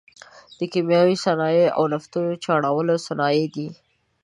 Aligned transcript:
د 0.57 0.59
کیمیاوي 0.73 1.17
صنایعو 1.25 1.73
او 1.77 1.83
نفتو 1.93 2.21
چاڼولو 2.43 2.95
صنایع 3.07 3.45
دي. 3.55 3.67